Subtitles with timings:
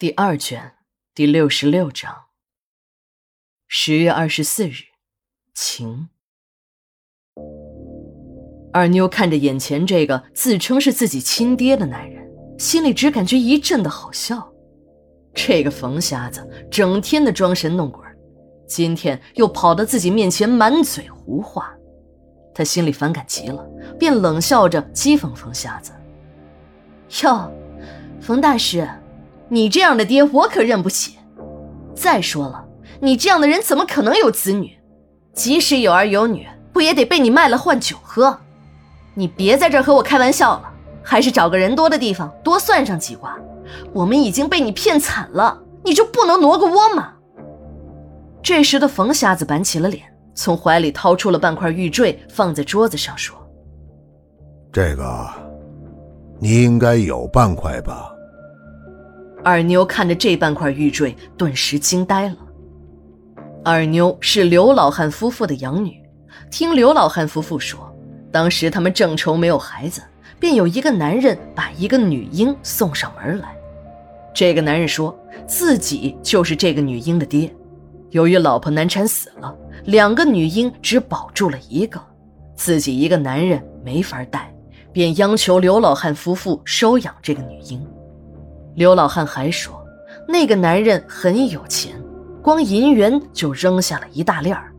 [0.00, 0.72] 第二卷
[1.14, 2.10] 第六十六章。
[3.68, 4.76] 十月二十四日，
[5.52, 6.08] 晴。
[8.72, 12.26] 二妞看着眼前这个自称是自己亲爹的男人，
[12.58, 14.50] 心里只感觉一阵的好笑。
[15.34, 18.02] 这个冯瞎子整天的装神弄鬼，
[18.66, 21.76] 今天又跑到自己面前满嘴胡话，
[22.54, 23.62] 他心里反感极了，
[23.98, 25.92] 便冷笑着讥讽冯瞎子
[27.22, 27.52] ：“哟，
[28.18, 28.88] 冯大师。”
[29.52, 31.18] 你这样的爹，我可认不起。
[31.94, 32.64] 再说了，
[33.00, 34.78] 你这样的人怎么可能有子女？
[35.34, 38.38] 即使有儿有女，不也得被你卖了换酒喝？
[39.14, 40.72] 你别在这和我开玩笑了，
[41.02, 43.36] 还是找个人多的地方多算上几卦。
[43.92, 47.14] 我们已经被你骗惨了，你就不能挪个窝吗？
[48.42, 53.36] 这时的冯瞎子板起了脸，从怀里掏出了半块玉坠，放在桌子上说
[54.72, 55.28] ：“这个，
[56.38, 58.12] 你应该有半块吧？”
[59.42, 62.36] 二妞看着这半块玉坠，顿时惊呆了。
[63.64, 65.94] 二妞是刘老汉夫妇的养女，
[66.50, 67.94] 听刘老汉夫妇说，
[68.30, 70.02] 当时他们正愁没有孩子，
[70.38, 73.54] 便有一个男人把一个女婴送上门来。
[74.34, 77.50] 这个男人说自己就是这个女婴的爹，
[78.10, 79.54] 由于老婆难产死了，
[79.84, 82.00] 两个女婴只保住了一个，
[82.54, 84.54] 自己一个男人没法带，
[84.92, 87.84] 便央求刘老汉夫妇收养这个女婴。
[88.76, 89.84] 刘老汉还说，
[90.28, 92.00] 那个男人很有钱，
[92.40, 94.72] 光银元就扔下了一大链儿。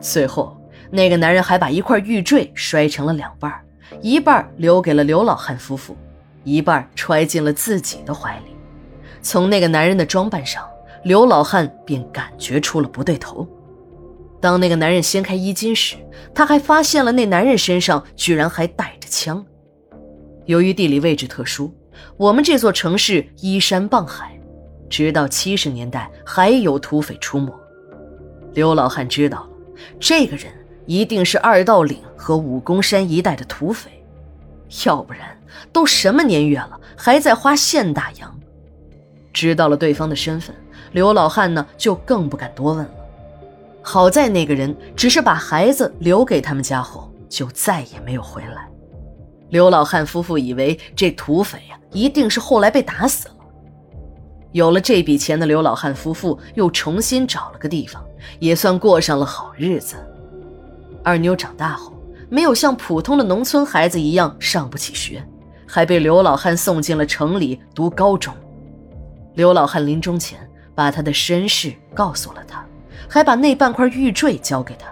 [0.00, 0.56] 最后，
[0.90, 3.52] 那个男人还把一块玉坠摔成了两半，
[4.00, 5.96] 一半留给了刘老汉夫妇，
[6.44, 8.56] 一半揣进了自己的怀里。
[9.20, 10.64] 从那个男人的装扮上，
[11.02, 13.46] 刘老汉便感觉出了不对头。
[14.40, 15.96] 当那个男人掀开衣襟时，
[16.32, 19.44] 他还发现了那男人身上居然还带着枪。
[20.44, 21.74] 由于地理位置特殊。
[22.16, 24.38] 我们这座城市依山傍海，
[24.88, 27.52] 直到七十年代还有土匪出没。
[28.54, 29.48] 刘老汉知道了，
[30.00, 30.46] 这个人
[30.86, 33.90] 一定是二道岭和武功山一带的土匪，
[34.86, 35.38] 要不然
[35.72, 38.34] 都什么年月了，还在花现大洋。
[39.32, 40.56] 知道了对方的身份，
[40.92, 42.90] 刘老汉呢就更不敢多问了。
[43.82, 48.68] 好在那个人只是把孩子留给他们家后，就再也没有回来。
[49.50, 53.34] 刘老汉夫妇以为这土匪呀，一定是后来被打死了。
[54.52, 58.04] 有了这笔钱的刘老汉夫妇又重新找了个地方，
[58.38, 59.96] 也算过上了好日子。
[61.02, 61.94] 二妞长大后，
[62.28, 65.24] 没有像普通的农村孩子一样上不起学，
[65.66, 68.34] 还被刘老汉送进了城里读高中。
[69.34, 70.38] 刘老汉临终前
[70.74, 72.64] 把他的身世告诉了他，
[73.08, 74.86] 还把那半块玉坠交给他。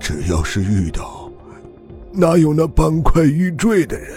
[0.00, 1.30] 只要是遇到。
[2.16, 4.16] 哪有那半块玉坠的人，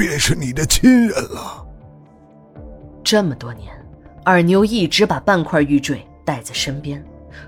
[0.00, 1.62] 便是你的亲人了。
[3.04, 3.70] 这么多年，
[4.24, 7.04] 二妞一直把半块玉坠带在身边，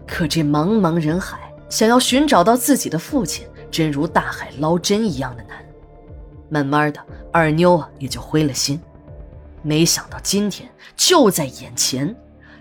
[0.07, 1.39] 可这茫茫人海，
[1.71, 5.65] 想要寻找到自己的父亲，真如大海捞针一样的难。
[6.51, 7.01] 慢慢的，
[7.33, 8.79] 二妞啊也就灰了心。
[9.63, 12.15] 没想到今天就在眼前，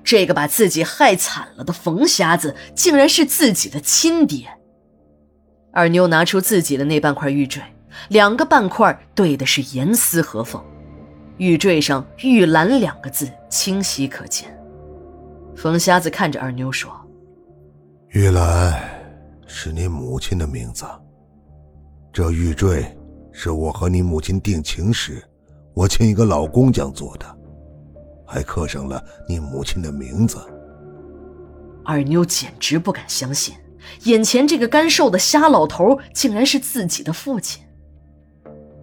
[0.06, 4.48] 这个把自己害惨了的冯瞎子，竟然是自己的亲爹。
[5.74, 7.62] 二妞拿出自己的那半块玉坠，
[8.10, 10.64] 两个半块对的是严丝合缝，
[11.38, 14.58] 玉坠上“玉兰”两个字清晰可见。
[15.56, 16.92] 冯瞎子看着二妞说
[18.10, 18.82] ：“玉兰
[19.46, 20.86] 是你母亲的名字，
[22.14, 22.86] 这玉坠
[23.32, 25.24] 是我和你母亲定情时，
[25.74, 27.26] 我请一个老工匠做的，
[28.26, 30.38] 还刻上了你母亲的名字。”
[31.84, 33.56] 二妞简直不敢相信。
[34.04, 37.64] 眼前这个干瘦的瞎老头，竟然是自己的父亲。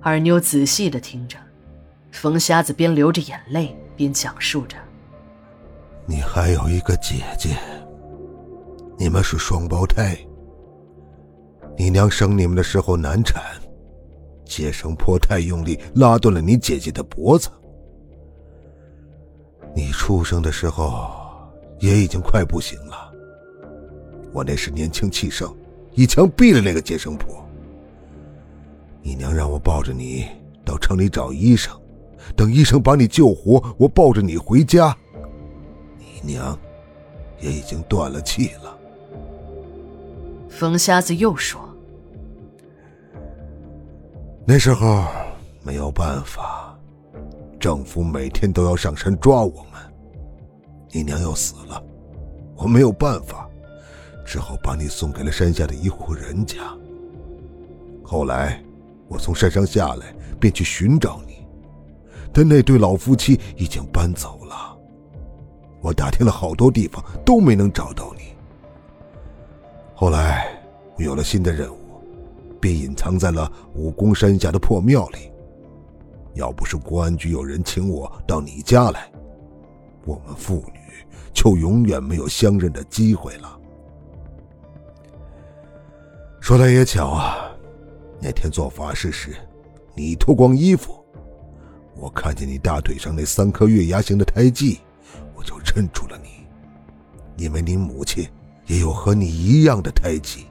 [0.01, 1.37] 二妞仔细的听着，
[2.13, 4.77] 冯瞎子边流着眼泪边讲述着
[6.07, 7.57] ：“你还有一个姐姐，
[8.97, 10.17] 你们是双胞胎。
[11.77, 13.43] 你娘生你们的时候难产，
[14.45, 17.49] 接生婆太用力，拉断了你姐姐的脖子。
[19.75, 21.11] 你出生的时候，
[21.81, 23.13] 也已经快不行了。”
[24.33, 25.53] 我那时年轻气盛，
[25.95, 27.48] 一枪毙了那个接生婆。
[29.09, 30.27] 你娘让我抱着你
[30.67, 31.75] 到城里找医生，
[32.37, 34.95] 等医生把你救活，我抱着你回家。
[35.97, 36.59] 你娘
[37.41, 38.79] 也已经断了气了。
[40.51, 41.59] 冯瞎子又说
[44.45, 45.07] ：“那时候
[45.63, 46.79] 没有办法，
[47.59, 49.81] 政府每天都要上山抓我们。
[50.91, 51.83] 你娘要死了，
[52.59, 53.49] 我没有办法。”
[54.23, 56.59] 只好把你送给了山下的一户人家。
[58.05, 58.63] 后来，
[59.09, 61.47] 我从山上下来，便去寻找你。
[62.33, 64.77] 但那对老夫妻已经搬走了。
[65.81, 68.35] 我打听了好多地方，都没能找到你。
[69.95, 70.47] 后来
[70.97, 71.79] 我有了新的任务，
[72.61, 75.31] 便隐藏在了武功山下的破庙里。
[76.35, 79.11] 要不是公安局有人请我到你家来，
[80.05, 80.81] 我们父女
[81.33, 83.59] 就永远没有相认的机会了。
[86.41, 87.48] 说来也巧啊，
[88.21, 89.37] 那天做法事时，
[89.95, 91.05] 你脱光衣服，
[91.95, 94.81] 我看见你大腿上那三颗月牙形的胎记，
[95.35, 96.47] 我就认出了你，
[97.43, 98.29] 因为你母亲
[98.67, 100.47] 也有和你一样的胎记。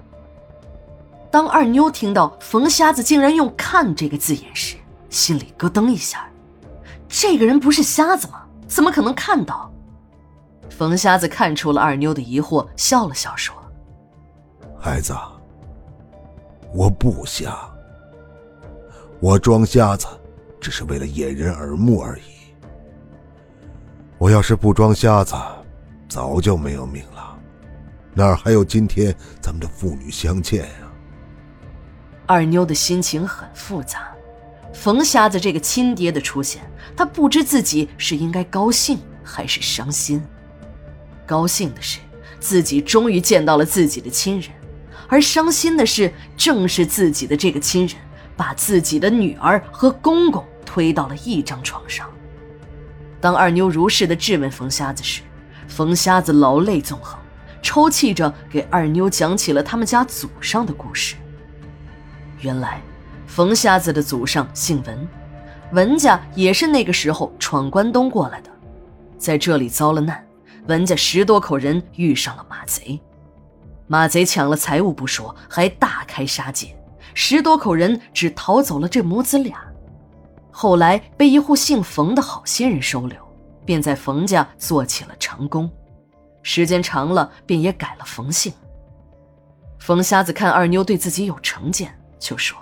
[1.30, 4.78] 当二妞听到冯瞎子竟然用“看”这个字眼时，
[5.10, 6.28] 心里咯噔一下，
[7.10, 8.44] 这个人不是瞎子吗？
[8.66, 9.70] 怎么可能看到？
[10.70, 13.56] 冯瞎子看出了二妞的疑惑，笑了笑说
[14.80, 15.14] ：“孩子，
[16.78, 17.58] 我不瞎，
[19.20, 20.06] 我装瞎子，
[20.62, 22.54] 只是为了掩人耳目而已。
[24.20, 25.34] 我要是不装瞎子，
[26.08, 27.36] 早就没有命了，
[28.14, 30.92] 哪还有今天咱们的父女相见呀？”
[32.28, 34.10] 二妞的心情很复杂。
[34.72, 36.62] 冯瞎子这个亲爹的出现，
[36.96, 40.24] 她不知自己是应该高兴还是伤心。
[41.26, 41.98] 高兴的是
[42.40, 44.52] 自己终于见到了自己的亲人，
[45.08, 47.96] 而伤心的是，正是自己的这个亲人
[48.36, 52.10] 把自己的女儿和公公推到了一张床上。
[53.20, 55.22] 当二妞如是的质问冯瞎子时，
[55.68, 57.20] 冯瞎子老泪纵横，
[57.62, 61.16] 抽泣着给二妞讲起了他们家祖上的故事。
[62.42, 62.82] 原来。
[63.30, 65.08] 冯瞎子的祖上姓文，
[65.74, 68.50] 文家也是那个时候闯关东过来的，
[69.18, 70.26] 在这里遭了难，
[70.66, 73.00] 文家十多口人遇上了马贼，
[73.88, 76.78] 马贼抢了财物不说，还大开杀戒，
[77.14, 79.66] 十多口人只逃走了这母子俩，
[80.52, 83.18] 后来被一户姓冯的好心人收留，
[83.66, 85.72] 便在冯家做起了长工，
[86.42, 88.52] 时间长了便也改了冯姓。
[89.80, 92.58] 冯瞎子看二妞对自己有成见，就说。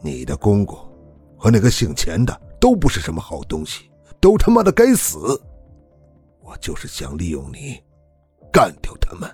[0.00, 0.78] 你的公公
[1.36, 3.90] 和那个姓钱的都不是什么好东西，
[4.20, 5.42] 都他妈的该死！
[6.40, 7.82] 我就是想利用你，
[8.52, 9.28] 干掉他们。